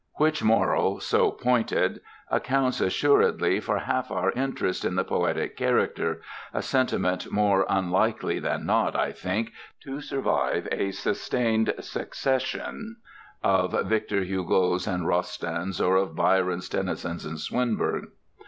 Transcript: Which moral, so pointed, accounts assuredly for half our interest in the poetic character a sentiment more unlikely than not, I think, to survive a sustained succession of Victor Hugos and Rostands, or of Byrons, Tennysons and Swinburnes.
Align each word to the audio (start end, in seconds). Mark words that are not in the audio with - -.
Which 0.15 0.43
moral, 0.43 0.99
so 0.99 1.29
pointed, 1.29 2.01
accounts 2.31 2.81
assuredly 2.81 3.59
for 3.59 3.77
half 3.77 4.09
our 4.09 4.31
interest 4.31 4.83
in 4.83 4.95
the 4.95 5.03
poetic 5.03 5.55
character 5.55 6.23
a 6.55 6.63
sentiment 6.63 7.31
more 7.31 7.67
unlikely 7.69 8.39
than 8.39 8.65
not, 8.65 8.95
I 8.95 9.11
think, 9.11 9.51
to 9.81 10.01
survive 10.01 10.67
a 10.71 10.89
sustained 10.89 11.75
succession 11.81 12.95
of 13.43 13.73
Victor 13.87 14.23
Hugos 14.23 14.87
and 14.87 15.05
Rostands, 15.05 15.79
or 15.79 15.97
of 15.97 16.15
Byrons, 16.15 16.67
Tennysons 16.67 17.23
and 17.23 17.39
Swinburnes. 17.39 18.09